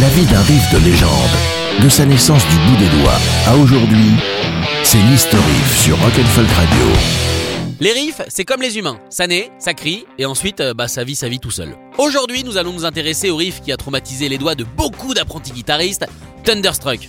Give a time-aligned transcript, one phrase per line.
[0.00, 1.10] La vie d'un riff de légende,
[1.80, 4.10] de sa naissance du bout des doigts à aujourd'hui,
[4.82, 6.86] c'est l'History Riff sur Rock'n'Folk Radio.
[7.78, 8.98] Les riffs, c'est comme les humains.
[9.08, 11.76] Ça naît, ça crie, et ensuite, euh, bah, ça vit sa vie tout seul.
[11.98, 15.52] Aujourd'hui, nous allons nous intéresser au riff qui a traumatisé les doigts de beaucoup d'apprentis
[15.52, 16.06] guitaristes,
[16.42, 17.08] Thunderstruck.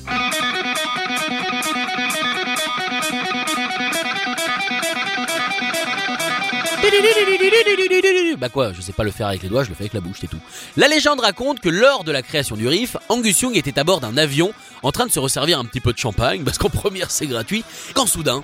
[8.37, 10.01] Bah quoi, je sais pas le faire avec les doigts, je le fais avec la
[10.01, 10.39] bouche, c'est tout.
[10.77, 14.01] La légende raconte que lors de la création du riff, Angus Young était à bord
[14.01, 14.51] d'un avion
[14.83, 17.63] en train de se resservir un petit peu de champagne, parce qu'en première c'est gratuit,
[17.93, 18.41] quand soudain...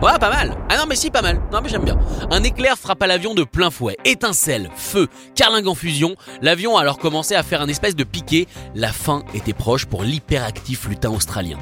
[0.00, 0.56] Ouais, pas mal.
[0.68, 1.40] Ah non, mais si, pas mal.
[1.52, 1.98] Non, mais j'aime bien.
[2.30, 3.96] Un éclair frappa l'avion de plein fouet.
[4.04, 6.14] Étincelle, feu, carlingue en fusion.
[6.40, 8.46] L'avion a alors commencé à faire un espèce de piqué.
[8.76, 11.58] La fin était proche pour l'hyperactif lutin australien.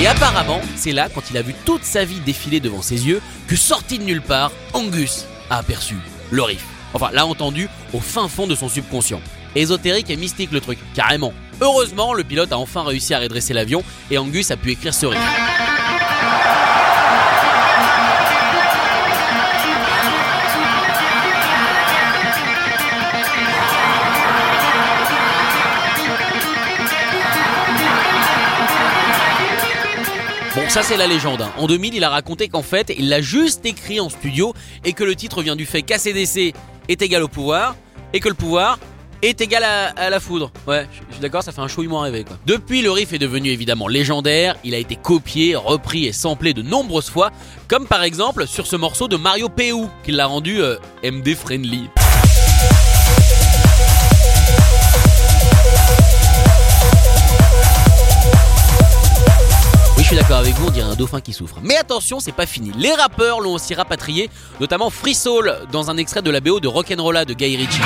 [0.00, 3.20] Et apparemment, c'est là, quand il a vu toute sa vie défiler devant ses yeux,
[3.46, 5.96] que sorti de nulle part, Angus a aperçu
[6.30, 6.64] le riff.
[6.94, 9.20] Enfin, l'a entendu au fin fond de son subconscient.
[9.54, 11.34] Ésotérique et mystique le truc, carrément.
[11.60, 15.04] Heureusement, le pilote a enfin réussi à redresser l'avion et Angus a pu écrire ce
[15.04, 15.49] riff.
[30.70, 31.42] Ça c'est la légende.
[31.42, 31.50] hein.
[31.58, 34.54] En 2000, il a raconté qu'en fait, il l'a juste écrit en studio
[34.84, 36.54] et que le titre vient du fait qu'ACDC
[36.88, 37.74] est égal au pouvoir
[38.12, 38.78] et que le pouvoir
[39.20, 40.52] est égal à, la foudre.
[40.68, 42.38] Ouais, je suis d'accord, ça fait un chouillement rêvé quoi.
[42.46, 44.54] Depuis, le riff est devenu évidemment légendaire.
[44.62, 47.32] Il a été copié, repris et samplé de nombreuses fois,
[47.66, 49.86] comme par exemple sur ce morceau de Mario P.U.
[50.04, 51.88] qui l'a rendu euh, MD friendly.
[60.10, 61.58] Suis d'accord avec vous, on dirait un dauphin qui souffre.
[61.62, 62.72] Mais attention, c'est pas fini.
[62.76, 64.28] Les rappeurs l'ont aussi rapatrié,
[64.58, 67.78] notamment Free Soul, dans un extrait de la BO de Rock'n'Rolla de Guy Ritchie.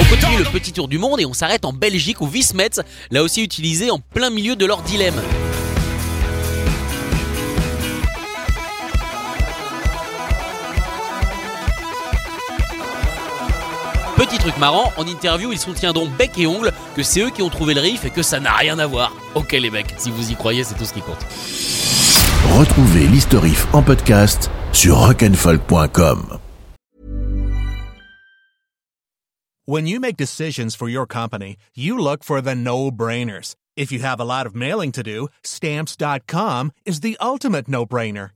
[0.00, 2.80] On continue le petit tour du monde et on s'arrête en Belgique où Vismets
[3.12, 5.14] l'a aussi utilisé en plein milieu de leur dilemme.
[14.36, 17.48] Petit truc marrant, en interview, ils soutiendront bec et ongle que c'est eux qui ont
[17.48, 19.14] trouvé le riff et que ça n'a rien à voir.
[19.34, 21.24] Ok les mecs, si vous y croyez, c'est tout ce qui compte.
[22.58, 26.38] Retrouvez l'History Riff en podcast sur rock'n'folk.com.
[29.66, 33.54] When you make decisions for your company, you look for the no-brainers.
[33.76, 38.35] If you have a lot of mailing to do, stamps.com is the ultimate no-brainer.